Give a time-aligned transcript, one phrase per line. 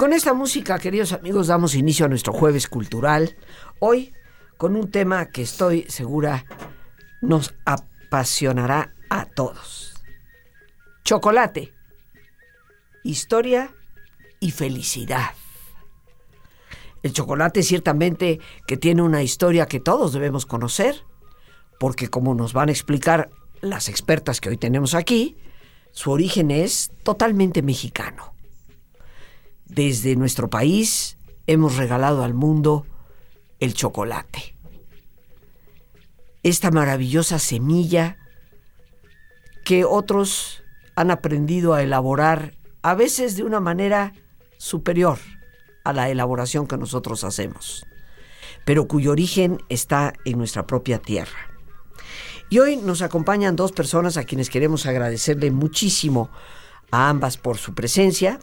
[0.00, 3.36] Con esta música, queridos amigos, damos inicio a nuestro jueves cultural.
[3.80, 4.14] Hoy
[4.56, 6.46] con un tema que estoy segura
[7.20, 9.92] nos apasionará a todos.
[11.04, 11.74] Chocolate,
[13.04, 13.74] historia
[14.40, 15.32] y felicidad.
[17.02, 21.04] El chocolate ciertamente que tiene una historia que todos debemos conocer,
[21.78, 23.28] porque como nos van a explicar
[23.60, 25.36] las expertas que hoy tenemos aquí,
[25.92, 28.29] su origen es totalmente mexicano.
[29.70, 32.86] Desde nuestro país hemos regalado al mundo
[33.60, 34.56] el chocolate.
[36.42, 38.16] Esta maravillosa semilla
[39.64, 40.64] que otros
[40.96, 44.12] han aprendido a elaborar a veces de una manera
[44.58, 45.18] superior
[45.84, 47.86] a la elaboración que nosotros hacemos,
[48.64, 51.38] pero cuyo origen está en nuestra propia tierra.
[52.48, 56.28] Y hoy nos acompañan dos personas a quienes queremos agradecerle muchísimo
[56.90, 58.40] a ambas por su presencia.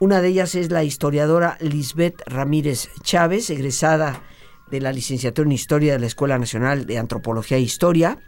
[0.00, 4.22] Una de ellas es la historiadora Lisbeth Ramírez Chávez, egresada
[4.70, 8.20] de la licenciatura en Historia de la Escuela Nacional de Antropología e Historia.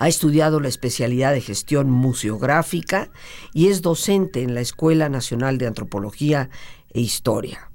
[0.00, 3.12] Ha estudiado la especialidad de gestión museográfica
[3.52, 6.50] y es docente en la Escuela Nacional de Antropología
[6.92, 7.70] e Historia.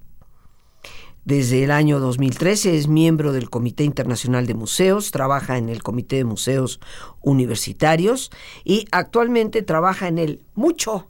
[1.23, 6.17] Desde el año 2013 es miembro del Comité Internacional de Museos, trabaja en el Comité
[6.17, 6.81] de Museos
[7.21, 8.31] Universitarios
[8.65, 11.09] y actualmente trabaja en el Mucho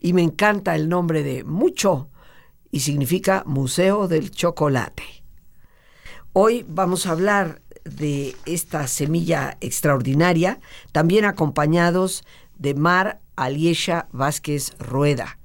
[0.00, 2.08] y me encanta el nombre de Mucho
[2.70, 5.04] y significa Museo del Chocolate.
[6.32, 10.60] Hoy vamos a hablar de esta semilla extraordinaria,
[10.92, 12.24] también acompañados
[12.56, 15.38] de Mar Aliesha Vázquez Rueda.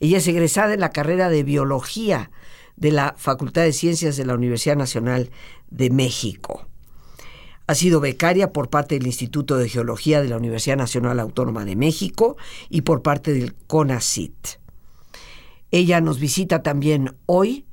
[0.00, 2.30] Ella es egresada en la carrera de Biología
[2.76, 5.30] de la Facultad de Ciencias de la Universidad Nacional
[5.70, 6.68] de México.
[7.68, 11.76] Ha sido becaria por parte del Instituto de Geología de la Universidad Nacional Autónoma de
[11.76, 12.38] México
[12.70, 14.58] y por parte del CONACIT.
[15.70, 17.66] Ella nos visita también hoy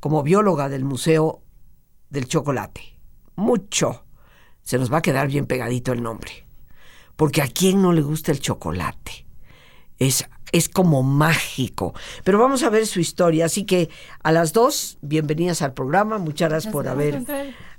[0.00, 1.40] como bióloga del Museo
[2.10, 2.98] del Chocolate.
[3.36, 4.04] Mucho.
[4.60, 6.46] Se nos va a quedar bien pegadito el nombre.
[7.16, 9.26] Porque a quién no le gusta el chocolate.
[9.96, 11.94] Es, es como mágico.
[12.22, 13.46] Pero vamos a ver su historia.
[13.46, 13.88] Así que
[14.22, 16.18] a las dos, bienvenidas al programa.
[16.18, 17.24] Muchas gracias, por haber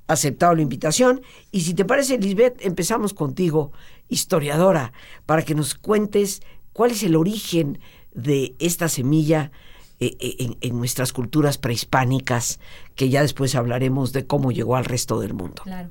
[0.09, 1.21] aceptado la invitación.
[1.51, 3.71] Y si te parece, Lisbeth, empezamos contigo,
[4.09, 4.91] historiadora,
[5.25, 6.41] para que nos cuentes
[6.73, 7.79] cuál es el origen
[8.13, 9.51] de esta semilla
[9.99, 12.59] eh, eh, en, nuestras culturas prehispánicas,
[12.95, 15.61] que ya después hablaremos de cómo llegó al resto del mundo.
[15.63, 15.89] Claro.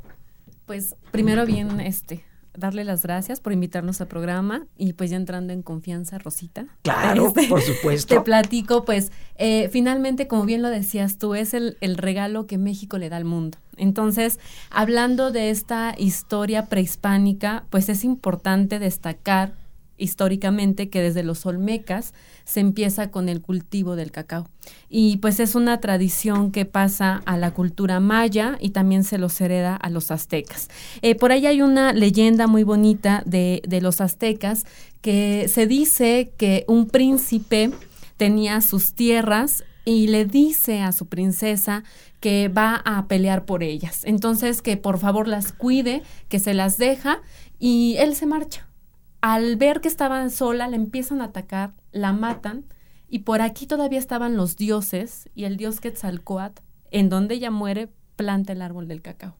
[0.67, 2.25] Pues primero bien, este,
[2.59, 6.67] darle las gracias por invitarnos al programa y pues ya entrando en confianza, Rosita.
[6.83, 8.15] Claro, este, por supuesto.
[8.15, 12.59] Te platico, pues eh, finalmente, como bien lo decías tú, es el, el, regalo que
[12.59, 13.59] México le da al mundo.
[13.77, 19.55] Entonces, hablando de esta historia prehispánica, pues es importante destacar
[19.99, 22.15] históricamente que desde los olmecas
[22.45, 24.49] se empieza con el cultivo del cacao.
[24.89, 29.39] Y pues es una tradición que pasa a la cultura maya y también se los
[29.41, 30.69] hereda a los aztecas.
[31.03, 34.65] Eh, por ahí hay una leyenda muy bonita de, de los aztecas
[35.03, 37.71] que se dice que un príncipe
[38.17, 41.83] tenía sus tierras y le dice a su princesa
[42.21, 44.03] que va a pelear por ellas.
[44.05, 47.21] Entonces que por favor las cuide, que se las deja
[47.59, 48.68] y él se marcha
[49.21, 52.65] al ver que estaban sola, la empiezan a atacar, la matan,
[53.09, 57.89] y por aquí todavía estaban los dioses y el dios Quetzalcoatl, en donde ella muere,
[58.17, 59.35] planta el árbol del cacao.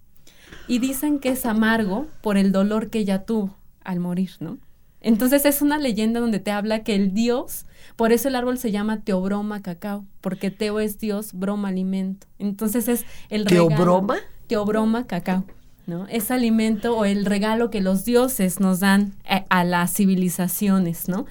[0.67, 4.59] Y dicen que es amargo por el dolor que ella tuvo al morir, ¿no?
[5.01, 8.73] Entonces es una leyenda donde te habla que el dios, por eso el árbol se
[8.73, 12.27] llama Teobroma cacao, porque Teo es dios, broma alimento.
[12.39, 14.17] Entonces es el ¿Teobroma?
[14.49, 15.45] Teobroma cacao.
[15.89, 16.07] ¿No?
[16.09, 19.15] Es alimento o el regalo que los dioses nos dan
[19.49, 21.27] a, las civilizaciones, ¿no?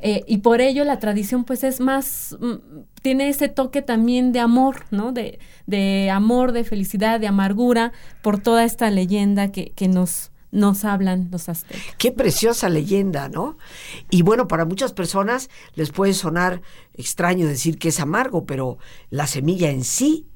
[0.00, 2.54] Eh, y por ello la tradición pues es más, mm,
[3.02, 5.12] tiene ese toque también de amor, ¿no?
[5.12, 7.92] De, de amor, de felicidad, de amargura
[8.22, 11.82] por toda esta leyenda que, que nos, nos hablan los aztecas.
[11.98, 13.58] Qué preciosa leyenda, ¿no?
[14.10, 16.62] Y bueno, para muchas personas les puede sonar
[16.94, 18.78] extraño decir que es amargo, pero
[19.10, 20.26] la semilla en sí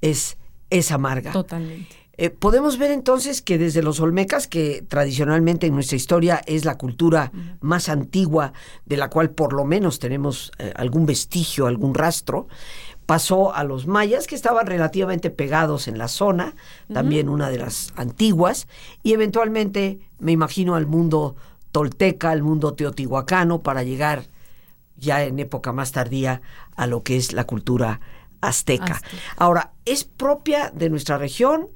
[0.00, 0.38] es,
[0.70, 1.32] es amarga.
[1.32, 1.97] Totalmente.
[2.20, 6.76] Eh, podemos ver entonces que desde los Olmecas, que tradicionalmente en nuestra historia es la
[6.76, 7.30] cultura
[7.60, 8.52] más antigua,
[8.86, 12.48] de la cual por lo menos tenemos eh, algún vestigio, algún rastro,
[13.06, 16.56] pasó a los mayas, que estaban relativamente pegados en la zona,
[16.92, 18.66] también una de las antiguas,
[19.04, 21.36] y eventualmente, me imagino, al mundo
[21.70, 24.24] tolteca, al mundo teotihuacano, para llegar
[24.96, 26.42] ya en época más tardía
[26.74, 28.00] a lo que es la cultura
[28.40, 28.94] azteca.
[28.94, 29.22] azteca.
[29.36, 31.68] Ahora, ¿es propia de nuestra región?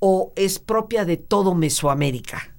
[0.00, 2.54] O es propia de todo Mesoamérica?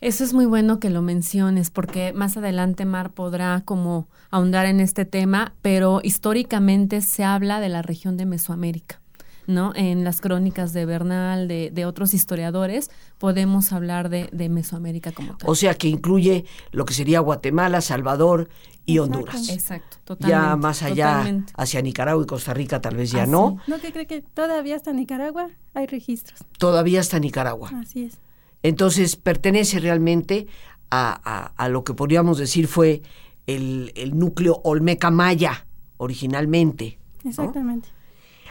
[0.00, 4.78] Eso es muy bueno que lo menciones porque más adelante Mar podrá como ahondar en
[4.78, 9.00] este tema, pero históricamente se habla de la región de Mesoamérica.
[9.48, 9.72] ¿No?
[9.74, 15.36] En las crónicas de Bernal, de, de otros historiadores, podemos hablar de, de, Mesoamérica como
[15.36, 15.48] tal.
[15.50, 18.50] O sea que incluye lo que sería Guatemala, Salvador
[18.84, 19.48] y Honduras.
[19.48, 20.46] Exacto, totalmente.
[20.48, 21.52] Ya más allá, totalmente.
[21.56, 23.30] hacia Nicaragua y Costa Rica, tal vez ya Así.
[23.32, 23.56] no.
[23.66, 26.40] No, que cree que todavía hasta Nicaragua hay registros.
[26.58, 27.70] Todavía hasta Nicaragua.
[27.74, 28.18] Así es.
[28.62, 30.46] Entonces pertenece realmente
[30.90, 33.00] a, a, a lo que podríamos decir fue
[33.46, 35.66] el, el núcleo Olmeca Maya
[35.96, 36.98] originalmente.
[37.24, 37.88] Exactamente.
[37.88, 37.98] ¿no?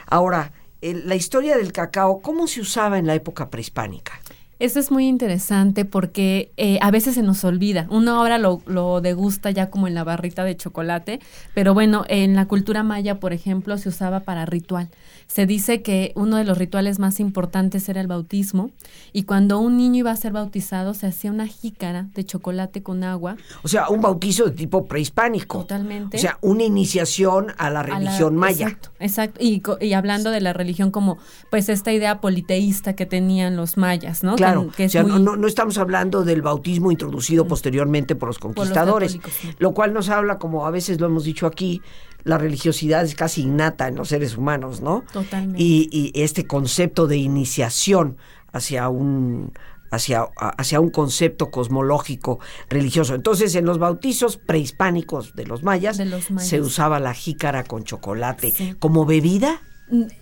[0.06, 4.20] Ahora, la historia del cacao, ¿cómo se usaba en la época prehispánica?
[4.58, 7.86] Eso es muy interesante porque eh, a veces se nos olvida.
[7.90, 11.20] Uno ahora lo, lo, degusta ya como en la barrita de chocolate,
[11.54, 14.88] pero bueno, en la cultura maya, por ejemplo, se usaba para ritual.
[15.28, 18.70] Se dice que uno de los rituales más importantes era el bautismo
[19.12, 23.04] y cuando un niño iba a ser bautizado se hacía una jícara de chocolate con
[23.04, 23.36] agua.
[23.62, 25.58] O sea, un bautizo de tipo prehispánico.
[25.58, 26.16] Totalmente.
[26.16, 28.66] O sea, una iniciación a la religión a la, maya.
[28.68, 29.40] Exacto, exacto.
[29.42, 31.18] Y, y, hablando de la religión como
[31.50, 34.34] pues esta idea politeísta que tenían los mayas, ¿no?
[34.34, 35.22] Claro, que, que o sea, muy...
[35.22, 39.56] no, no, estamos hablando del bautismo introducido posteriormente por los conquistadores, por los católicos, sí.
[39.58, 41.82] lo cual nos habla, como a veces lo hemos dicho aquí,
[42.24, 45.04] la religiosidad es casi innata en los seres humanos, ¿no?
[45.12, 45.62] Totalmente.
[45.62, 48.16] Y, y este concepto de iniciación
[48.52, 49.52] hacia un
[49.90, 53.14] hacia, hacia un concepto cosmológico religioso.
[53.14, 56.48] Entonces, en los bautizos prehispánicos de los mayas, de los mayas.
[56.48, 58.50] se usaba la jícara con chocolate.
[58.50, 58.74] Sí.
[58.78, 59.62] ¿Como bebida?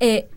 [0.00, 0.28] Eh,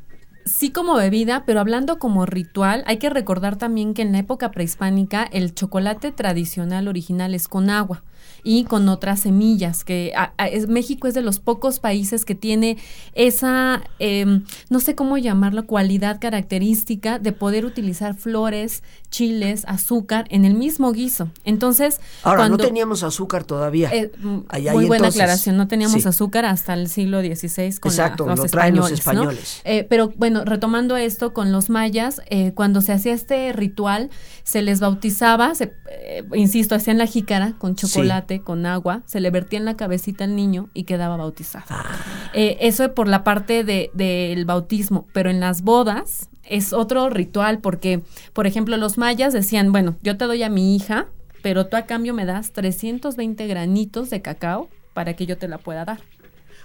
[0.50, 4.52] sí como bebida, pero hablando como ritual, hay que recordar también que en la época
[4.52, 8.04] prehispánica el chocolate tradicional original es con agua
[8.44, 12.78] y con otras semillas, que a, es, México es de los pocos países que tiene
[13.14, 20.46] esa, eh, no sé cómo llamarlo, cualidad característica de poder utilizar flores, chiles, azúcar en
[20.46, 21.30] el mismo guiso.
[21.44, 23.90] Entonces, ahora cuando, no teníamos azúcar todavía.
[23.94, 24.12] Eh,
[24.48, 26.08] Allá muy buena entonces, aclaración, no teníamos sí.
[26.08, 29.62] azúcar hasta el siglo XVI con Exacto, la, los, lo españoles, traen los españoles.
[29.66, 29.72] ¿no?
[29.72, 34.10] Eh, pero bueno, retomando esto con los mayas, eh, cuando se hacía este ritual,
[34.44, 38.40] se les bautizaba, se, eh, insisto, hacían la jícara con chocolate, sí.
[38.42, 41.66] con agua, se le vertía en la cabecita al niño y quedaba bautizado.
[41.70, 41.86] Ah.
[42.34, 47.60] Eh, eso por la parte del de, bautismo, pero en las bodas es otro ritual
[47.60, 48.02] porque,
[48.34, 51.08] por ejemplo, los mayas decían, bueno, yo te doy a mi hija,
[51.42, 55.60] pero tú a cambio me das 320 granitos de cacao para que yo te la
[55.60, 56.02] pueda dar.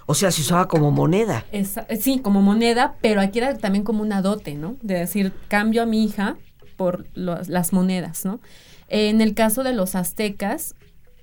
[0.07, 1.45] O sea, se usaba como moneda.
[1.51, 4.75] Esa, sí, como moneda, pero aquí era también como una dote, ¿no?
[4.81, 6.35] De decir, cambio a mi hija
[6.75, 8.39] por los, las monedas, ¿no?
[8.87, 10.75] En el caso de los aztecas,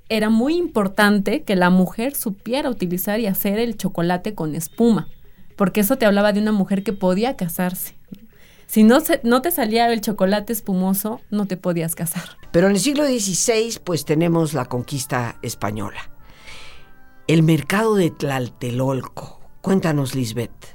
[0.09, 5.09] era muy importante que la mujer supiera utilizar y hacer el chocolate con espuma,
[5.57, 7.95] porque eso te hablaba de una mujer que podía casarse.
[8.72, 12.22] Si no, se, no te salía el chocolate espumoso, no te podías casar.
[12.52, 16.10] Pero en el siglo XVI, pues tenemos la conquista española.
[17.26, 19.42] El mercado de Tlaltelolco.
[19.60, 20.74] Cuéntanos, Lisbeth.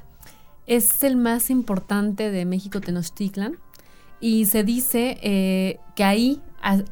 [0.68, 3.58] Es el más importante de México Tenochtitlan
[4.20, 6.40] y se dice eh, que ahí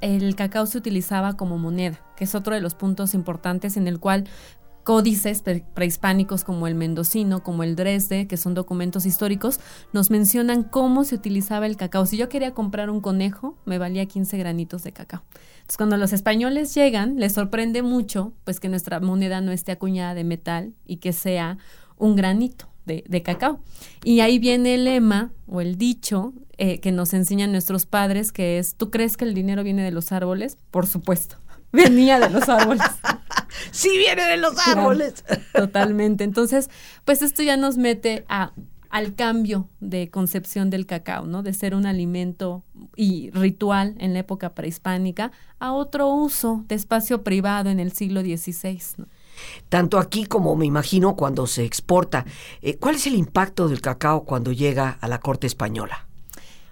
[0.01, 4.01] el cacao se utilizaba como moneda, que es otro de los puntos importantes en el
[4.01, 4.25] cual
[4.87, 9.59] códices pre prehispánicos como el mendocino, como el Dresde, que son documentos históricos,
[9.93, 12.07] nos mencionan cómo se utilizaba el cacao.
[12.07, 15.25] Si yo quería comprar un conejo, me valía 15 granitos de cacao.
[15.57, 20.15] Entonces, cuando los españoles llegan, les sorprende mucho pues que nuestra moneda no esté acuñada
[20.15, 21.59] de metal y que sea
[21.99, 22.69] un granito.
[22.87, 23.59] De, de, cacao.
[24.05, 28.59] Y ahí viene el lema o el dicho eh, que nos enseñan nuestros padres, que
[28.61, 30.57] es, ¿tú crees que el dinero viene de los árboles?
[30.71, 31.39] Por supuesto,
[31.73, 32.87] venía de los árboles.
[33.71, 35.25] Sí viene de los árboles.
[35.55, 36.25] Totalmente.
[36.25, 36.71] Entonces,
[37.05, 38.53] pues esto ya nos mete a,
[38.91, 41.43] al cambio de concepción del cacao, ¿no?
[41.43, 42.65] De ser un alimento
[42.97, 48.23] y ritual en la época prehispánica a otro uso de espacio privado en el siglo
[48.23, 49.07] XVI.
[49.69, 52.25] Tanto aquí como me imagino cuando se exporta.
[52.63, 56.06] Eh, ¿Cuál es el impacto del cacao cuando llega a la corte española?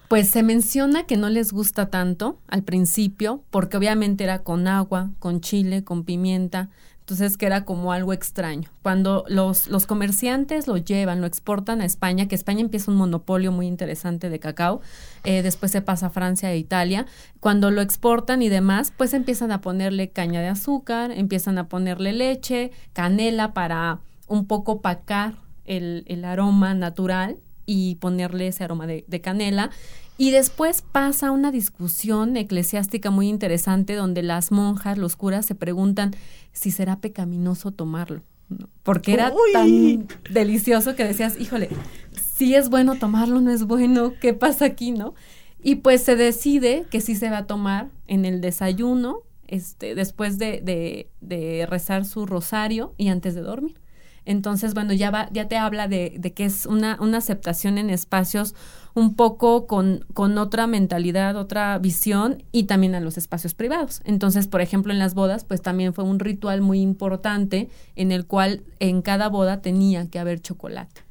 [0.09, 5.11] Pues se menciona que no les gusta tanto al principio, porque obviamente era con agua,
[5.19, 6.71] con chile, con pimienta,
[7.05, 8.71] entonces, que era como algo extraño.
[8.81, 13.53] Cuando los, los comerciantes lo llevan, lo exportan a España, que España empieza un monopolio
[13.53, 14.81] muy interesante de cacao,
[15.23, 17.05] eh, después se pasa a Francia e Italia.
[17.41, 22.15] Cuando lo exportan y demás, pues empiezan a ponerle caña de azúcar, empiezan a ponerle
[22.15, 25.35] leche, canela para un poco pacar
[25.67, 29.71] el, el aroma natural y ponerle ese aroma de, de canela.
[30.17, 36.13] Y después pasa una discusión eclesiástica muy interesante donde las monjas, los curas se preguntan
[36.53, 38.23] si será pecaminoso tomarlo.
[38.83, 41.71] Porque era tan delicioso que decías, híjole,
[42.13, 45.15] si es bueno tomarlo, no es bueno, ¿qué pasa aquí, no?
[45.63, 50.39] Y pues se decide que sí se va a tomar en el desayuno, este, después
[50.39, 53.81] de, de, de rezar su rosario y antes de dormir.
[54.27, 57.91] Entonces, bueno, ya, va, ya te habla de, de que es una, una, aceptación en
[57.91, 58.55] espacios
[58.95, 64.01] un poco con, con otra mentalidad, otra visión y también a los espacios privados.
[64.05, 68.27] Entonces, por ejemplo, en las bodas, pues también fue un ritual muy importante en el
[68.27, 71.04] cual en cada boda tenía que haber chocolate.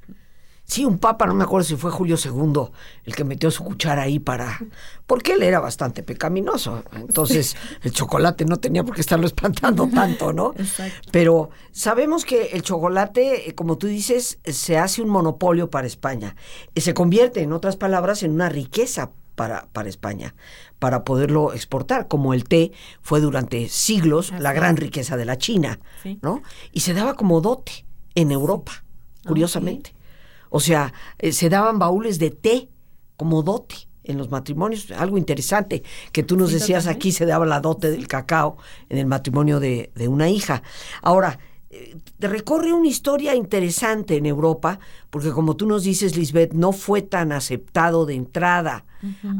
[0.66, 2.72] Sí, un papa, no me acuerdo si fue Julio II
[3.04, 4.60] el que metió su cuchara ahí para...
[5.06, 6.84] Porque él era bastante pecaminoso.
[6.94, 10.54] Entonces el chocolate no tenía por qué estarlo espantando tanto, ¿no?
[10.58, 11.10] Exacto.
[11.12, 16.36] Pero sabemos que el chocolate, eh, como tú dices, se hace un monopolio para España.
[16.76, 20.34] Se convierte, en otras palabras, en una riqueza para, para España,
[20.80, 25.38] para poderlo exportar, como el té fue durante siglos Así la gran riqueza de la
[25.38, 26.20] China, Sí.
[26.22, 26.42] ¿no?
[26.72, 28.84] Y se daba como dote en Europa,
[29.26, 29.94] curiosamente.
[30.56, 32.70] O sea, eh, se daban baúles de té
[33.18, 35.82] como dote en los matrimonios, algo interesante,
[36.12, 36.98] que tú nos Sí, decías totalmente.
[37.08, 38.58] aquí se daba la dote del cacao
[38.90, 40.62] en el matrimonio de, de una hija.
[41.02, 41.40] Ahora,
[41.72, 44.78] eh, recorre una historia interesante en Europa,
[45.10, 48.86] porque como tú nos dices, Lisbeth, no fue tan aceptado de entrada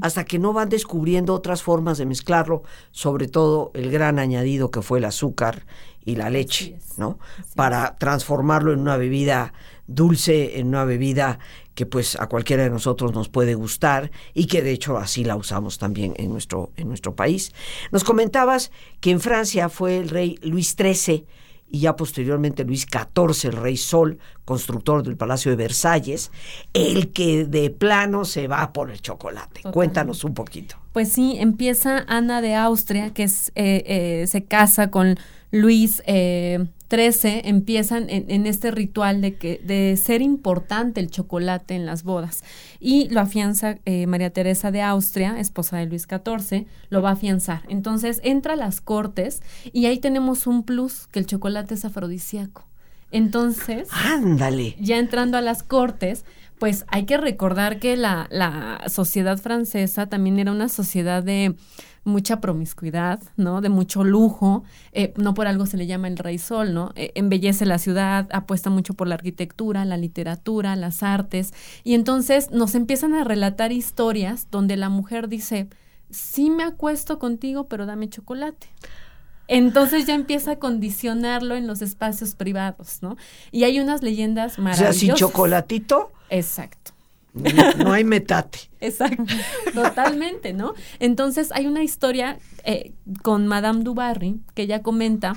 [0.02, 4.82] hasta que no van descubriendo otras formas de mezclarlo, sobre todo el gran añadido que
[4.82, 5.66] fue el azúcar
[6.04, 7.18] y la leche, ¿no?
[7.40, 9.54] así Para transformarlo en una bebida
[9.88, 11.40] dulce, en una bebida
[11.76, 15.36] que pues a cualquiera de nosotros nos puede gustar y que de hecho así la
[15.36, 17.52] usamos también en nuestro, en nuestro país.
[17.92, 21.26] Nos comentabas que en Francia fue el rey Luis XIII
[21.74, 26.32] y ya posteriormente Luis XIV, el rey Sol, constructor del Palacio de Versalles,
[26.74, 29.48] el que de plano se va por el chocolate.
[29.48, 29.74] Totalmente.
[29.74, 30.76] Cuéntanos un poquito.
[30.94, 35.18] Pues sí, empieza Ana de Austria, que es, eh, eh, se casa con
[35.54, 41.76] Luis eh, XIII, empiezan en, en este ritual de, que, de ser importante el chocolate
[41.76, 42.44] en las bodas.
[42.80, 47.14] Y lo afianza eh, María Teresa de Austria, esposa de Luis XIV, lo va a
[47.14, 47.62] afianzar.
[47.70, 52.66] Entonces entra a las cortes y ahí tenemos un plus, que el chocolate es afrodisíaco.
[53.12, 54.76] Entonces Ándale.
[54.80, 56.26] ya entrando a las cortes,
[56.64, 61.58] pues hay que recordar que la, la sociedad francesa también era una sociedad de
[62.06, 63.60] mucha promiscuidad, ¿no?
[63.60, 64.64] De mucho lujo.
[64.94, 66.94] Eh, no por algo se le llama el rey sol, ¿no?
[66.96, 71.54] Eh, embellece la ciudad, apuesta mucho por la arquitectura, la literatura, las artes.
[71.84, 75.68] Y entonces nos empiezan a relatar historias donde la mujer dice,
[76.12, 78.68] sí me acuesto contigo, pero dame chocolate.
[79.48, 83.18] Entonces ya empieza a condicionarlo en los espacios privados, ¿no?
[83.52, 84.96] Y hay unas leyendas O maravillosas.
[84.96, 86.92] sea, sin chocolatito Exacto.
[87.34, 87.50] no,
[87.84, 88.60] no hay metate.
[88.80, 89.24] Exacto,
[89.74, 90.74] totalmente, ¿no?
[91.00, 95.34] Entonces hay una historia eh, con Madame Dubarry que ella comenta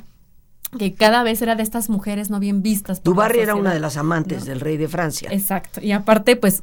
[0.79, 3.03] que cada vez era de estas mujeres no bien vistas.
[3.03, 4.45] Dubarry era una de las amantes ¿no?
[4.47, 5.31] del rey de Francia.
[5.33, 6.63] Exacto, y aparte pues,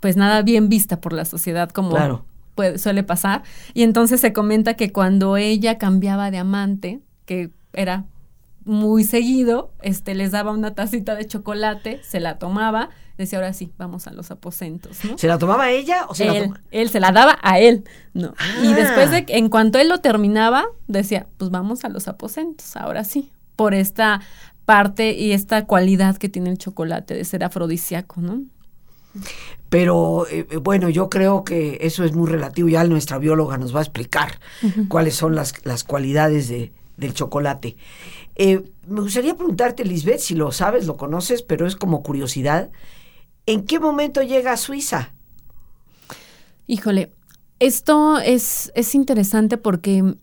[0.00, 2.24] pues nada bien vista por la sociedad como Claro.
[2.56, 3.44] Puede- suele pasar.
[3.74, 8.06] Y entonces se comenta que cuando ella cambiaba de amante, que era
[8.64, 13.72] muy seguido, este, les daba una tacita de chocolate, se la tomaba, decía, ahora sí,
[13.78, 15.16] vamos a los aposentos, ¿no?
[15.16, 16.60] ¿Se la tomaba ella o se la tomaba?
[16.72, 18.34] él se la daba a él, ¿no?
[18.64, 18.74] Y Ah.
[18.74, 23.04] después de, que- en cuanto él lo terminaba, decía, pues vamos a los aposentos, ahora
[23.04, 24.20] sí, por esta
[24.64, 28.42] parte y esta cualidad que tiene el chocolate de ser afrodisíaco, ¿no?
[29.68, 32.68] Pero eh, eh, bueno, yo creo que eso es muy relativo.
[32.68, 34.38] Ya nuestra bióloga nos va a explicar
[34.88, 37.76] cuáles son las, las cualidades de, del chocolate.
[38.36, 42.70] Eh, me gustaría preguntarte, Lisbeth, si lo sabes, lo conoces, pero es como curiosidad.
[43.46, 45.14] ¿En qué momento llega a Suiza?
[46.66, 47.12] Híjole,
[47.58, 50.16] esto es, es interesante porque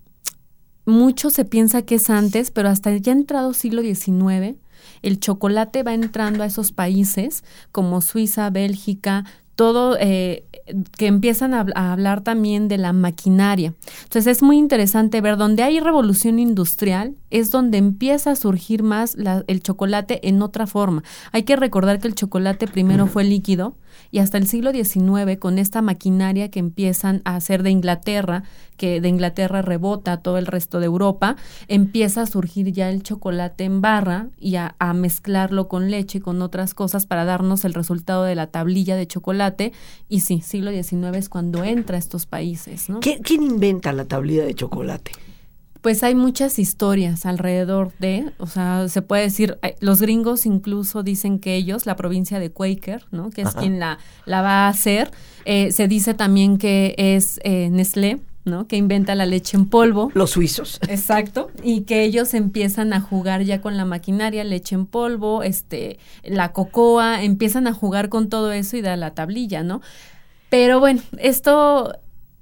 [0.85, 4.57] mucho se piensa que es antes, pero hasta ya entrado siglo XIX,
[5.01, 9.25] el chocolate va entrando a esos países como Suiza, Bélgica,
[9.55, 10.45] todo eh,
[10.97, 13.73] que empiezan a, hablar también de la maquinaria.
[14.03, 19.17] Entonces es muy interesante ver donde hay revolución industrial es donde empieza a surgir más
[19.47, 21.03] el chocolate en otra forma.
[21.31, 23.75] Hay que recordar que el chocolate primero fue líquido
[24.11, 28.43] y hasta el siglo XIX con esta maquinaria que empiezan a hacer de Inglaterra,
[28.83, 31.37] que de Inglaterra rebota a todo el resto de Europa,
[31.69, 36.41] empieza a surgir ya el chocolate en barra y a, mezclarlo con leche y con
[36.41, 39.71] otras cosas para darnos el resultado de la tablilla de chocolate.
[40.09, 42.89] Y sí, siglo XIX es cuando entra a estos países.
[42.89, 42.99] ¿no?
[42.99, 45.11] ¿Quién inventa la tablilla de chocolate?
[45.79, 51.03] pues hay muchas historias alrededor de, o sea, se puede decir, eh, los gringos incluso
[51.03, 53.31] dicen que ellos, la provincia de Quaker, ¿no?
[53.31, 55.11] Que es quien la, la va a hacer,
[55.43, 58.67] eh, se dice también que es eh, Nestlé, ¿no?
[58.67, 60.11] Que inventa la leche en polvo.
[60.13, 60.79] Los suizos.
[60.87, 61.49] Exacto.
[61.63, 66.51] Y que ellos empiezan a jugar ya con la maquinaria, leche en polvo, este, la
[66.51, 69.81] cocoa, empiezan a jugar con todo eso y da la tablilla, ¿no?
[70.49, 71.93] Pero bueno, esto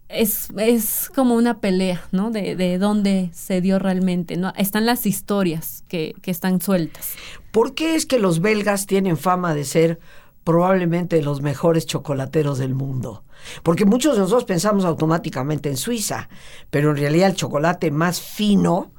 [0.09, 2.31] es, es como una pelea, ¿no?
[2.31, 4.53] De, de dónde se dio realmente, ¿no?
[4.57, 7.13] Están las historias que, que están sueltas.
[7.51, 9.99] ¿Por qué es que los belgas tienen fama de ser
[10.43, 13.23] probablemente los mejores chocolateros del mundo?
[13.63, 16.29] Porque muchos de nosotros pensamos automáticamente en Suiza,
[16.69, 18.91] pero en realidad el chocolate más fino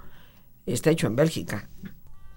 [0.66, 1.68] está hecho en Bélgica.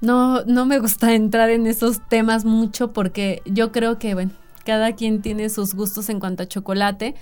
[0.02, 4.32] No, no me gusta entrar en esos temas mucho porque yo creo que, bueno,
[4.66, 7.16] cada quien tiene sus gustos en cuanto a chocolate.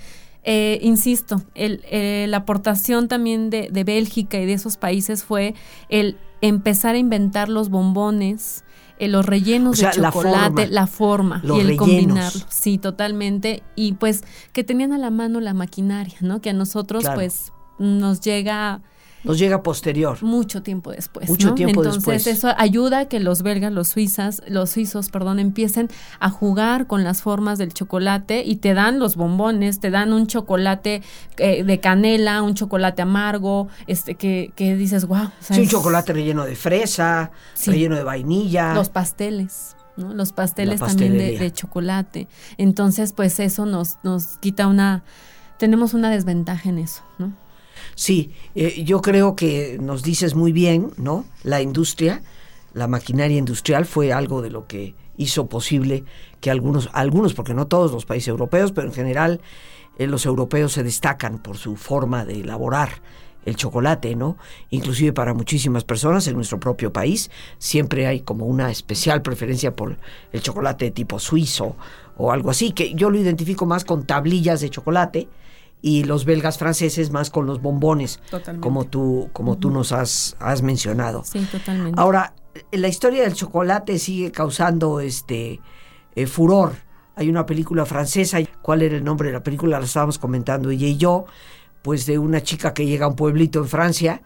[0.45, 5.53] Eh, insisto, eh, la aportación también de, Bélgica y de esos países fue
[5.87, 8.65] el empezar a inventar los bombones,
[8.99, 12.45] eh, los rellenos de chocolate, la forma, y el combinarlo.
[12.49, 13.63] Sí, totalmente.
[13.75, 16.41] Y pues que tenían a la mano la maquinaria, ¿no?
[16.41, 18.81] Que a nosotros pues nos llega
[19.23, 20.21] nos llega posterior.
[20.21, 21.29] Mucho tiempo después.
[21.29, 25.89] Mucho tiempo Entonces, eso ayuda a que los belgas, los suizas, los suizos, perdón, empiecen
[26.19, 30.27] a jugar con las formas del chocolate y te dan los bombones, te dan un
[30.27, 31.01] chocolate
[31.37, 35.29] eh, de canela, un chocolate amargo, este que, que dices, wow.
[35.39, 37.31] sí, un chocolate relleno de fresa,
[37.65, 38.73] relleno de vainilla.
[38.73, 39.75] Los pasteles.
[39.95, 40.13] ¿no?
[40.13, 42.27] Los pasteles también de, de chocolate.
[42.57, 45.03] Entonces, pues eso nos, nos quita una,
[45.57, 47.42] tenemos una desventaja en eso, ¿no?
[47.95, 51.25] Sí, eh, yo creo que nos dices muy bien, ¿no?
[51.43, 52.21] La industria,
[52.73, 56.03] la maquinaria industrial fue algo de lo que hizo posible
[56.41, 59.41] que algunos, algunos, porque no todos los países europeos, pero en general
[59.97, 63.01] eh, los europeos se destacan por su forma de elaborar
[63.45, 64.37] el chocolate, ¿no?
[64.69, 69.97] Inclusive para muchísimas personas en nuestro propio país siempre hay como una especial preferencia por
[70.31, 71.75] el chocolate de tipo suizo
[72.17, 75.27] o algo así, que yo lo identifico más con tablillas de chocolate,
[75.85, 78.21] y los belgas franceses más con los bombones,
[78.61, 81.23] como tú, como tú nos has, has mencionado.
[81.25, 81.99] Sí, totalmente.
[81.99, 82.33] Ahora,
[82.71, 85.59] la historia del chocolate sigue causando este
[86.15, 86.71] eh, furor.
[87.17, 89.77] Hay una película francesa, ¿cuál era el nombre de la película?
[89.77, 91.25] La estábamos comentando ella y yo,
[91.81, 94.21] pues de una chica que llega a un pueblito en Francia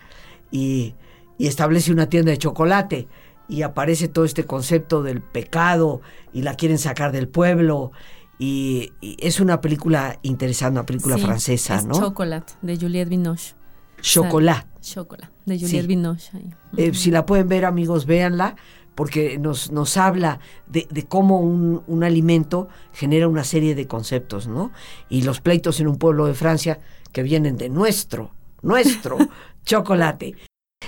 [0.52, 0.94] y,
[1.40, 3.08] y establece una tienda de chocolate
[3.50, 6.02] y aparece todo este concepto del pecado
[6.34, 7.94] y la quieren sacar del pueblo
[8.40, 12.00] y, es una película interesante, una película francesa, ¿no?
[12.00, 13.56] Chocolate, de Juliette Binoche.
[14.02, 14.68] Chocolate.
[14.82, 16.32] Chocolate, de Juliette Binoche.
[16.78, 18.56] Eh, si la pueden ver, amigos, véanla,
[18.94, 24.48] porque nos, nos habla de, de cómo un, un, alimento genera una serie de conceptos,
[24.48, 24.72] ¿no?
[25.10, 26.80] Y los pleitos en un pueblo de Francia
[27.12, 29.18] que vienen de nuestro, nuestro
[29.66, 30.36] chocolate.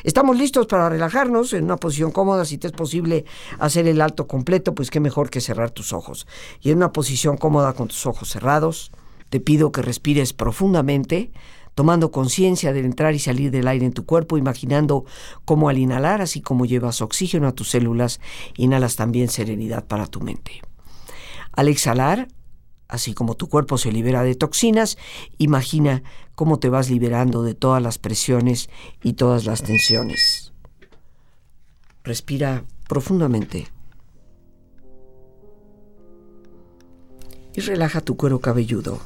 [0.04, 2.46] Estamos listos para relajarnos en una posición cómoda.
[2.46, 3.26] Si te es posible
[3.60, 6.28] hacer el alto completo, pues qué mejor que cerrar tus ojos.
[6.62, 8.92] Y en una posición cómoda con tus ojos cerrados,
[9.30, 11.32] te pido que respires profundamente,
[11.76, 15.06] tomando conciencia del entrar y salir del aire en tu cuerpo, imaginando
[15.46, 18.20] cómo al inhalar, así como llevas oxígeno a tus células,
[18.58, 20.62] inhalas también serenidad para tu mente.
[21.52, 22.28] Al exhalar,
[22.89, 24.97] Así como tu cuerpo se libera de toxinas,
[25.38, 26.02] imagina
[26.34, 28.67] cómo te vas liberando de todas las presiones
[29.04, 30.54] y todas las tensiones.
[32.04, 33.67] Respira profundamente.
[37.54, 38.99] Y relaja tu cuero cabelludo.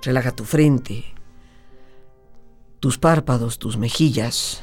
[0.00, 1.04] Relaja tu frente,
[2.80, 4.62] tus párpados, tus mejillas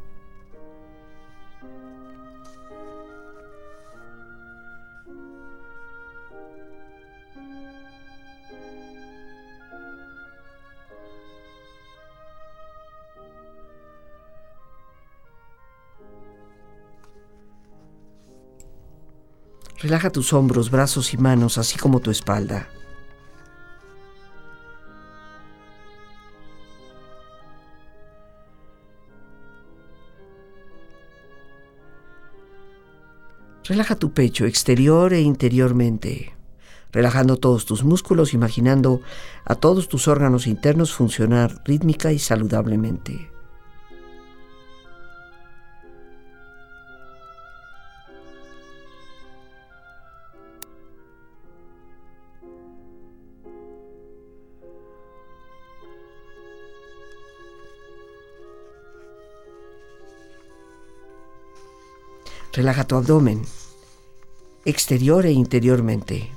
[19.81, 22.69] Relaja tus hombros, brazos y manos, así como tu espalda.
[33.63, 36.35] Relaja tu pecho exterior e interiormente,
[36.91, 39.01] relajando todos tus músculos, imaginando
[39.45, 43.30] a todos tus órganos internos funcionar rítmica y saludablemente.
[62.53, 63.43] Relaja tu abdomen,
[64.65, 66.29] exterior e interiormente.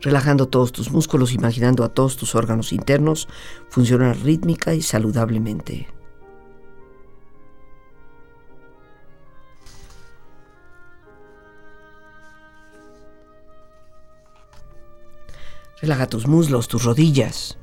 [0.00, 3.28] Relajando todos tus músculos, imaginando a todos tus órganos internos
[3.68, 5.86] funcionar rítmica y saludablemente.
[15.82, 17.58] Relaja tus muslos, tus rodillas,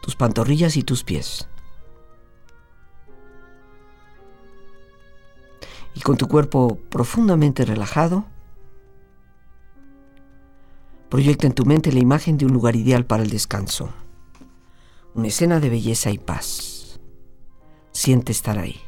[0.00, 1.48] tus pantorrillas y tus pies.
[5.94, 8.24] Y con tu cuerpo profundamente relajado,
[11.08, 13.90] proyecta en tu mente la imagen de un lugar ideal para el descanso,
[15.14, 17.00] una escena de belleza y paz.
[17.92, 18.80] Siente estar ahí.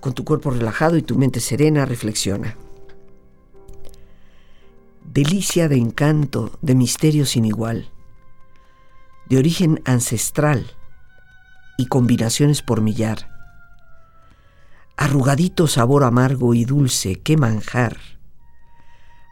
[0.00, 2.54] Con tu cuerpo relajado y tu mente serena, reflexiona
[5.12, 7.90] delicia de encanto, de misterio sin igual,
[9.28, 10.66] de origen ancestral
[11.78, 13.30] y combinaciones por millar.
[14.96, 17.96] Arrugadito sabor amargo y dulce, qué manjar,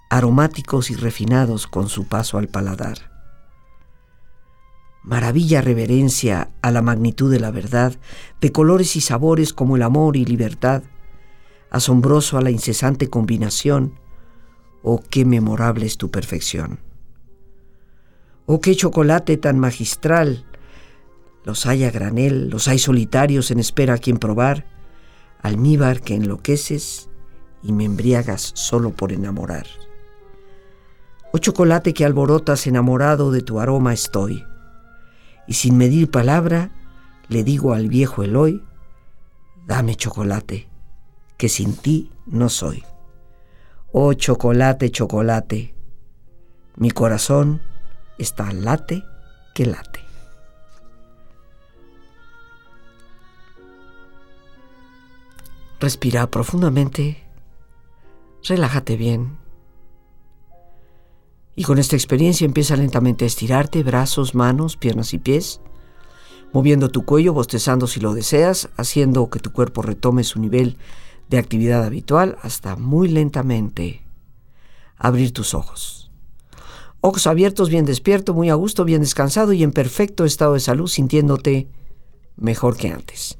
[0.08, 3.10] aromáticos y refinados con su paso al paladar.
[5.02, 7.96] Maravilla reverencia a la magnitud de la verdad,
[8.40, 10.84] de colores y sabores como el amor y libertad,
[11.70, 14.00] asombroso a la incesante combinación,
[14.88, 16.78] Oh, qué memorable es tu perfección.
[18.46, 20.44] Oh, qué chocolate tan magistral.
[21.42, 24.64] Los hay a granel, los hay solitarios en espera a quien probar.
[25.42, 27.10] Almíbar que enloqueces
[27.64, 29.66] y me embriagas solo por enamorar.
[31.32, 34.44] Oh chocolate que alborotas enamorado de tu aroma estoy.
[35.48, 36.70] Y sin medir palabra,
[37.26, 38.62] le digo al viejo Eloy,
[39.66, 40.68] dame chocolate,
[41.36, 42.84] que sin ti no soy.
[43.98, 45.74] Oh chocolate, chocolate,
[46.76, 47.62] mi corazón
[48.18, 49.02] está late
[49.54, 50.00] que late.
[55.80, 57.24] Respira profundamente,
[58.46, 59.38] relájate bien.
[61.54, 65.62] Y con esta experiencia empieza lentamente a estirarte brazos, manos, piernas y pies,
[66.52, 70.76] moviendo tu cuello, bostezando si lo deseas, haciendo que tu cuerpo retome su nivel
[71.28, 74.02] de actividad habitual hasta muy lentamente
[74.96, 76.10] abrir tus ojos.
[77.00, 80.88] Ojos abiertos, bien despierto, muy a gusto, bien descansado y en perfecto estado de salud,
[80.88, 81.68] sintiéndote
[82.36, 83.38] mejor que antes.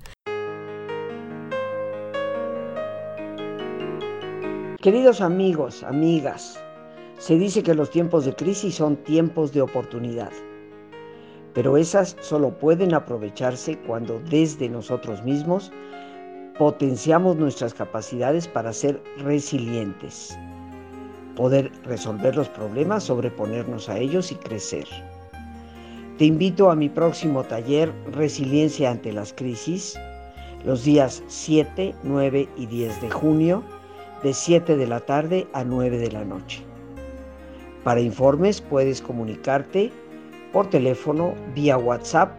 [4.81, 6.61] Queridos amigos, amigas,
[7.19, 10.31] se dice que los tiempos de crisis son tiempos de oportunidad,
[11.55, 15.73] pero esas solo pueden aprovecharse cuando desde nosotros mismos
[16.59, 20.37] potenciamos nuestras capacidades para ser resilientes,
[21.37, 24.87] poder resolver los problemas, sobreponernos a ellos y crecer.
[26.19, 29.99] Te invito a mi próximo taller Resiliencia ante las crisis,
[30.65, 33.63] los días 7, 9 y 10 de junio,
[34.23, 36.63] de 7 de la tarde a 9 de la noche.
[37.85, 39.93] Para informes puedes comunicarte
[40.55, 42.33] por teléfono, vía WhatsApp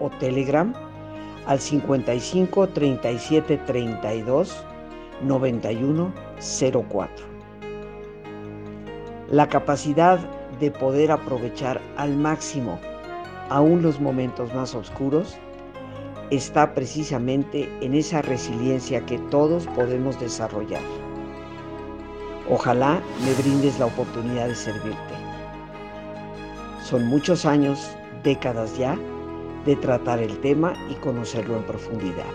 [0.00, 0.74] o Telegram
[1.46, 4.64] al 55 37 32
[5.22, 6.12] 91
[6.88, 7.26] 04.
[9.30, 10.18] La capacidad
[10.60, 12.78] de poder aprovechar al máximo
[13.50, 15.36] aún los momentos más oscuros
[16.30, 20.82] está precisamente en esa resiliencia que todos podemos desarrollar.
[22.48, 25.14] Ojalá me brindes la oportunidad de servirte.
[26.82, 27.90] Son muchos años,
[28.22, 28.98] décadas ya,
[29.64, 32.26] de tratar el tema y conocerlo en profundidad.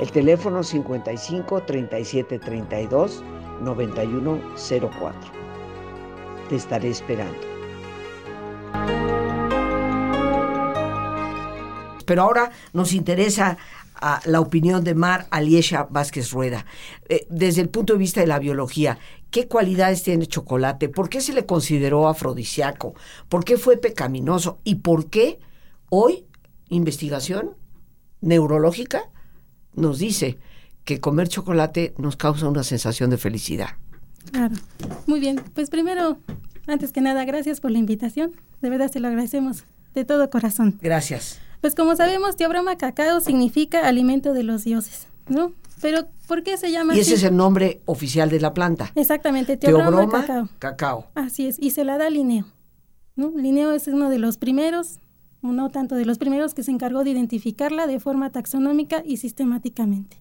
[0.00, 3.22] El teléfono 55 37 32
[3.60, 5.20] 91 04.
[6.48, 7.38] Te estaré esperando.
[12.06, 13.58] Pero ahora nos interesa
[14.00, 16.64] a la opinión de Mar Aliesha Vázquez Rueda.
[17.08, 18.98] Eh, desde el punto de vista de la biología,
[19.30, 20.88] ¿qué cualidades tiene chocolate?
[20.88, 22.94] ¿Por qué se le consideró afrodisíaco?
[23.28, 24.58] ¿Por qué fue pecaminoso?
[24.64, 25.38] ¿Y por qué
[25.90, 26.24] hoy
[26.70, 27.50] investigación
[28.20, 29.02] neurológica
[29.74, 30.38] nos dice
[30.84, 33.70] que comer chocolate nos causa una sensación de felicidad?
[34.32, 34.54] Claro.
[35.06, 35.40] Muy bien.
[35.54, 36.18] Pues primero,
[36.66, 38.32] antes que nada, gracias por la invitación.
[38.62, 40.78] De verdad se lo agradecemos de todo corazón.
[40.80, 41.38] Gracias.
[41.60, 45.52] Pues como sabemos, Teobroma cacao significa alimento de los dioses, ¿no?
[45.82, 47.08] Pero ¿por qué se llama Y así?
[47.12, 48.92] ese es el nombre oficial de la planta.
[48.94, 50.48] Exactamente, Teobroma, Teobroma cacao.
[50.58, 51.10] cacao.
[51.14, 52.46] Así es, y se la da Linneo.
[53.16, 53.30] ¿no?
[53.36, 55.00] Linneo es uno de los primeros,
[55.42, 59.16] o no tanto de los primeros, que se encargó de identificarla de forma taxonómica y
[59.16, 60.18] sistemáticamente.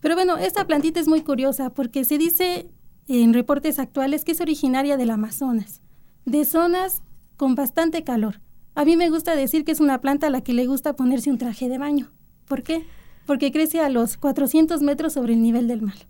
[0.00, 2.66] Pero bueno, esta plantita es muy curiosa porque se dice
[3.08, 5.80] en reportes actuales que es originaria del Amazonas,
[6.24, 7.02] de zonas
[7.36, 8.40] con bastante calor.
[8.74, 11.30] A mí me gusta decir que es una planta a la que le gusta ponerse
[11.30, 12.10] un traje de baño.
[12.48, 12.84] ¿Por qué?
[13.26, 16.06] Porque crece a los 400 metros sobre el nivel del mar.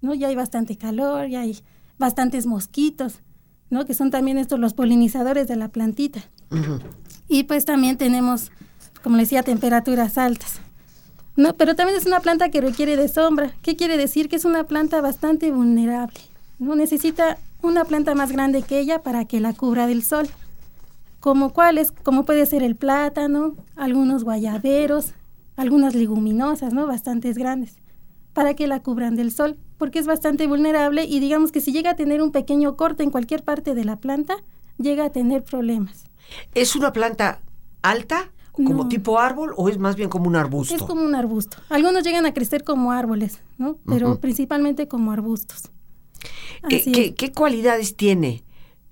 [0.00, 0.14] ¿no?
[0.14, 1.58] Ya hay bastante calor, ya hay
[1.98, 3.22] bastantes mosquitos,
[3.70, 3.84] ¿no?
[3.84, 6.20] que son también estos los polinizadores de la plantita.
[6.50, 6.78] Ujú.
[7.28, 8.50] Y pues también tenemos,
[9.02, 10.60] como les decía, temperaturas altas.
[11.36, 13.52] No, pero también es una planta que requiere de sombra.
[13.62, 14.28] ¿Qué quiere decir?
[14.28, 16.18] Que es una planta bastante vulnerable.
[16.58, 20.28] No necesita una planta más grande que ella para que la cubra del sol.
[21.20, 25.12] Como cuáles, como puede ser el plátano, algunos guayaberos,
[25.56, 26.86] algunas leguminosas, ¿no?
[26.86, 27.76] Bastantes grandes,
[28.32, 31.90] para que la cubran del sol, porque es bastante vulnerable y digamos que si llega
[31.90, 34.36] a tener un pequeño corte en cualquier parte de la planta,
[34.78, 36.05] llega a tener problemas.
[36.54, 37.40] ¿Es una planta
[37.82, 38.88] alta, como No.
[38.88, 40.74] tipo árbol, o es más bien como un arbusto?
[40.74, 41.58] Es como un arbusto.
[41.68, 43.78] Algunos llegan a crecer como árboles, ¿no?
[43.86, 45.70] Pero principalmente como arbustos.
[46.68, 47.14] ¿Qué, Así qué- es.
[47.14, 48.42] qué cualidades tiene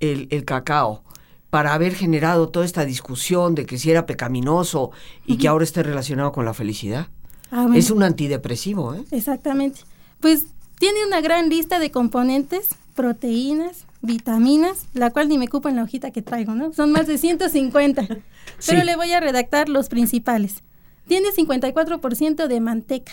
[0.01, 1.03] el, el cacao
[1.51, 4.90] para haber generado toda esta discusión de que si era pecaminoso
[5.25, 7.09] y que ahora esté relacionado con la felicidad?
[7.51, 9.05] Ah, bueno, Es un antidepresivo, ¿eh?
[9.12, 9.81] Exactamente.
[10.20, 10.47] Pues
[10.79, 15.83] tiene una gran lista de componentes, proteínas, vitaminas, la cual ni me cupo en la
[15.83, 16.73] hojita que traigo, ¿no?
[16.73, 18.03] Son más de 150.
[18.07, 18.21] Pero
[18.59, 18.87] Sí.
[18.87, 20.62] le voy a redactar los principales.
[21.09, 23.12] Tiene 54% de manteca.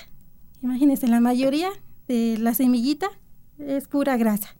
[0.61, 1.69] Imagínense, la mayoría
[2.07, 3.07] de la semillita
[3.57, 4.55] es pura grasa.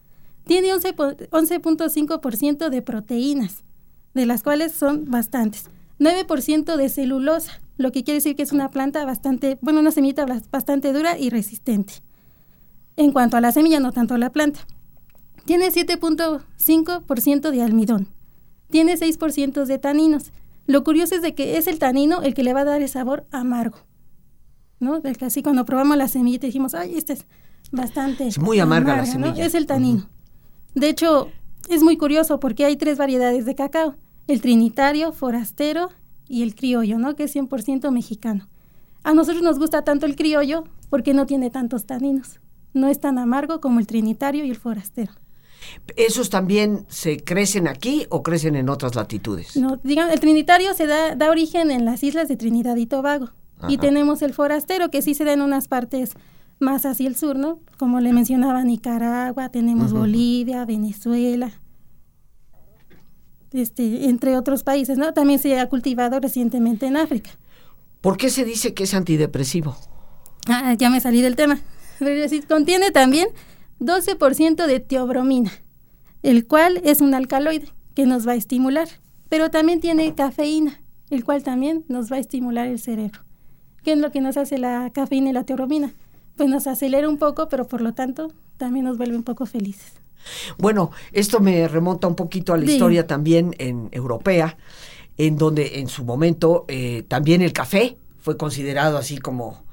[0.46, 3.64] Tiene 11 po- 11.5% de proteínas,
[4.14, 5.70] de las cuales son bastantes.
[6.00, 10.26] 9% de celulosa, lo que quiere decir que es una planta bastante, bueno, una semillita
[10.26, 11.94] bas- bastante dura y resistente.
[12.98, 14.62] En cuanto a la semilla, no tanto a la planta.
[15.52, 18.08] Tiene 7.5% de almidón.
[18.70, 20.32] Tiene 6% de taninos.
[20.66, 22.88] Lo curioso es de que es el tanino el que le va a dar el
[22.88, 23.80] sabor amargo.
[24.80, 25.02] ¿No?
[25.02, 27.26] Del que así cuando probamos la semillita dijimos, ay, esta es
[27.70, 29.12] bastante Es muy amarga la ¿no?
[29.12, 29.46] semilla.
[29.46, 30.08] Es el tanino.
[30.74, 31.28] De hecho,
[31.68, 33.98] es muy curioso porque hay tres variedades de cacao.
[34.28, 35.90] El trinitario, forastero
[36.30, 37.18] y el criollo, ¿no?
[37.18, 38.48] Que es 100% mexicano.
[39.04, 42.40] A nosotros nos gusta tanto el criollo porque no tiene tantos taninos.
[42.74, 45.12] No es tan amargo como el trinitario y el forastero.
[45.96, 49.56] ¿Esos también se crecen aquí o crecen en otras latitudes?
[49.56, 53.30] No, digamos, el trinitario se da, da origen en las islas de Trinidad y Tobago.
[53.68, 56.14] Y tenemos el forastero, que sí se da en unas partes
[56.60, 57.60] más hacia el sur, ¿no?
[57.78, 59.94] Como le mencionaba, Nicaragua, tenemos.
[59.94, 61.52] Bolivia, Venezuela,
[63.52, 65.14] este, entre otros países, ¿no?
[65.14, 67.32] También se ha cultivado recientemente en África.
[68.00, 69.76] ¿Por qué se dice que es antidepresivo?
[70.48, 71.60] Ah, ya me salí del tema.
[72.00, 73.28] Pero sí, contiene también
[73.82, 75.52] 12% de teobromina,
[76.24, 78.88] el cual es un alcaloide que nos va a estimular.
[79.28, 83.22] Pero también tiene cafeína, el cual también nos va a estimular el cerebro.
[83.84, 85.94] ¿Qué es lo que nos hace la cafeína y la teobromina?
[86.38, 89.94] Pues nos acelera un poco, pero por lo tanto también nos vuelve un poco felices.
[90.60, 92.74] Bueno, esto me remonta un poquito a la Sí.
[92.74, 94.58] historia también en europea,
[95.18, 99.64] en donde en su momento eh, también el café fue considerado así como,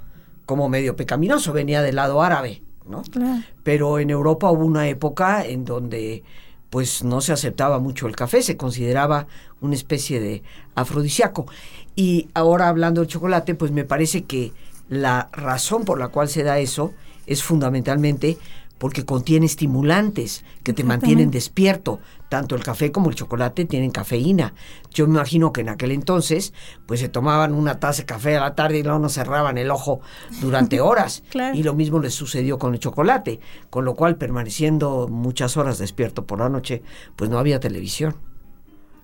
[0.46, 3.02] como medio pecaminoso, venía del lado árabe, ¿no?
[3.02, 3.42] Claro.
[3.62, 6.22] Pero en Europa hubo una época en donde
[6.70, 9.26] pues no se aceptaba mucho el café, se consideraba
[9.60, 10.42] una especie de
[10.74, 11.46] afrodisíaco.
[11.96, 14.52] Y ahora hablando del chocolate, pues me parece que
[14.88, 16.92] la razón por la cual se da eso
[17.26, 18.38] es fundamentalmente
[18.78, 22.00] porque contiene estimulantes que te mantienen despierto.
[22.28, 24.54] Tanto el café como el chocolate tienen cafeína.
[24.92, 26.52] Yo me imagino que en aquel entonces,
[26.86, 29.70] pues se tomaban una taza de café a la tarde y luego no cerraban el
[29.70, 30.00] ojo
[30.40, 31.22] durante horas.
[31.30, 31.56] Claro.
[31.56, 36.26] Y lo mismo les sucedió con el chocolate, con lo cual permaneciendo muchas horas despierto
[36.26, 36.82] por la noche,
[37.16, 38.27] pues no había televisión.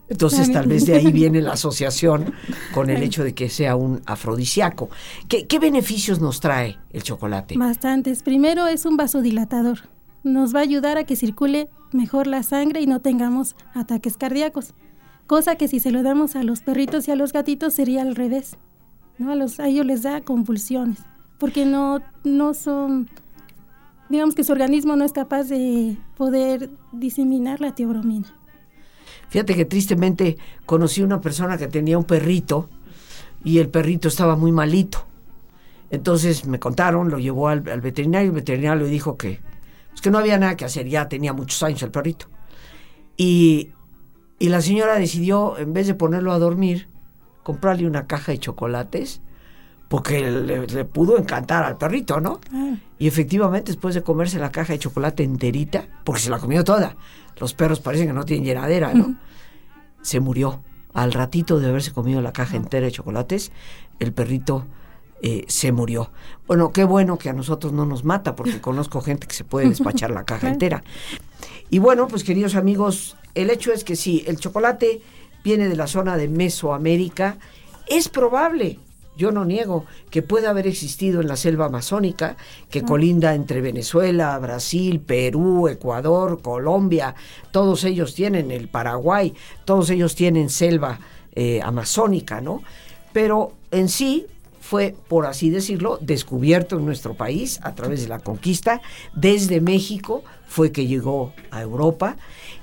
[0.08, 2.34] Entonces tal vez de ahí viene la asociación
[2.74, 4.90] con el hecho de que sea un afrodisíaco.
[5.28, 7.56] ¿Qué, qué beneficios nos trae el chocolate?
[7.56, 8.22] Bastantes.
[8.22, 9.88] Primero es un vasodilatador.
[10.22, 14.74] Nos va a ayudar a que circule mejor la sangre y no tengamos ataques cardíacos.
[15.26, 18.14] Cosa que si se lo damos a los perritos y a los gatitos sería al
[18.14, 18.58] revés.
[19.18, 19.30] ¿no?
[19.32, 20.98] A, los, a ellos les da convulsiones,
[21.38, 23.08] porque no, no son,
[24.08, 28.28] digamos que su organismo no es capaz de poder diseminar la teobromina.
[29.34, 32.70] Fíjate que tristemente conocí una persona que tenía un perrito
[33.42, 35.08] y el perrito estaba muy malito.
[35.90, 39.40] Entonces me contaron, lo llevó al, veterinario, el veterinario le dijo que,
[39.88, 42.26] pues que no había nada que hacer, ya tenía muchos años el perrito.
[43.16, 43.70] Y,
[44.38, 46.86] y la señora decidió, en vez de ponerlo a dormir,
[47.42, 49.20] comprarle una caja de chocolates,
[49.94, 52.40] porque le, pudo encantar al perrito, ¿no?
[52.52, 52.74] Ah.
[52.98, 56.96] Y efectivamente, después de comerse la caja de chocolate enterita, porque se la comió toda,
[57.38, 59.14] los perros parecen que no tienen llenadera, ¿no?
[60.02, 60.64] Se murió.
[60.94, 63.52] Al ratito de haberse comido la caja entera de chocolates,
[64.00, 64.66] el perrito
[65.22, 66.10] eh, se murió.
[66.48, 69.68] Bueno, qué bueno que a nosotros no nos mata, porque conozco gente que se puede
[69.68, 70.82] despachar la caja entera.
[71.70, 75.02] Y bueno, pues queridos amigos, el hecho es que sí, el chocolate
[75.44, 77.38] viene de la zona de Mesoamérica.
[77.86, 78.80] Es probable,
[79.16, 82.36] yo no niego, que pueda haber existido en la selva amazónica,
[82.70, 87.14] que colinda entre Venezuela, Brasil, Perú, Ecuador, Colombia,
[87.50, 90.98] todos ellos tienen el Paraguay, todos ellos tienen selva
[91.34, 92.62] eh, amazónica, ¿no?
[93.12, 94.26] Pero en sí
[94.60, 98.80] fue, por así decirlo, descubierto en nuestro país a través de la conquista.
[99.14, 102.16] Desde México fue que llegó a Europa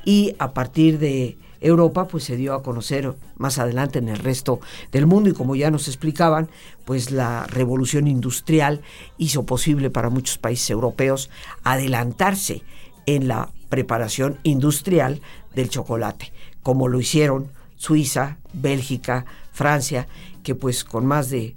[0.04, 4.60] y a partir de Europa pues se dio a conocer más adelante en el resto
[4.92, 6.50] del mundo y como ya nos explicaban,
[6.84, 8.82] pues la revolución industrial
[9.18, 11.30] hizo posible para muchos países europeos
[11.64, 12.64] adelantarse
[13.06, 15.22] en la preparación industrial
[15.56, 20.08] del chocolate, como lo hicieron Suiza, Bélgica, Francia,
[20.44, 21.56] que pues con más de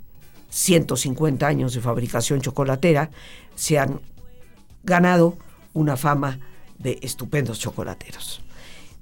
[0.51, 3.11] 150 años de fabricación chocolatera,
[3.57, 4.01] se han
[4.85, 5.37] ganado
[5.73, 6.38] una fama
[6.79, 8.43] de estupendos chocolateros.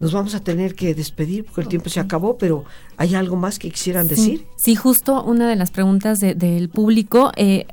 [0.02, 2.64] Nos vamos a tener que despedir porque el tiempo se acabó, pero
[2.96, 4.44] ¿hay algo más que quisieran decir?
[4.56, 7.30] Sí, justo una de las preguntas del público.
[7.36, 7.66] Eh,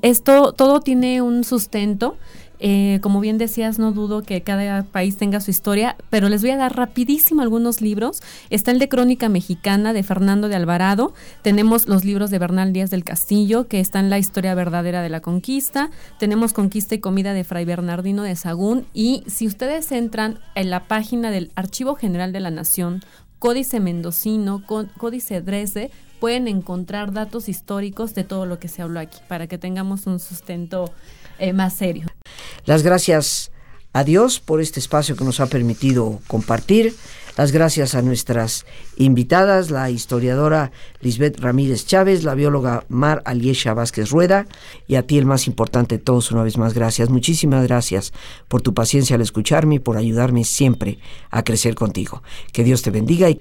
[0.00, 2.16] esto todo tiene un sustento
[2.60, 6.50] eh, como bien decías, no dudo que cada país tenga su historia, pero les voy
[6.50, 8.22] a dar rapidísimo algunos libros.
[8.50, 11.14] Está el de Crónica Mexicana de Fernando de Alvarado.
[11.42, 15.20] Tenemos los libros de Bernal Díaz del Castillo, que están la historia verdadera de la
[15.20, 15.90] conquista.
[16.18, 18.86] Tenemos Conquista y Comida de Fray Bernardino de Sagún.
[18.94, 23.02] Y si ustedes entran en la página del Archivo General de la Nación,
[23.38, 29.18] Códice Mendocino, Códice Dresde, pueden encontrar datos históricos de todo lo que se habló aquí,
[29.28, 30.86] para que tengamos un sustento
[31.38, 32.06] eh, más serio.
[32.64, 33.50] Las gracias
[33.92, 36.94] a Dios por este espacio que nos ha permitido compartir.
[37.36, 38.64] Las gracias a nuestras
[38.96, 40.70] invitadas, la historiadora
[41.00, 44.46] Lisbeth Ramírez Chávez, la bióloga Mar Aliesha Vázquez Rueda
[44.86, 47.10] y a ti el más importante de todos una vez más gracias.
[47.10, 48.12] Muchísimas gracias
[48.46, 50.98] por tu paciencia al escucharme y por ayudarme siempre
[51.30, 52.22] a crecer contigo.
[52.52, 53.40] Que Dios te bendiga y...